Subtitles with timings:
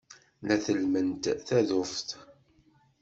[0.47, 2.09] La tellment taḍuft.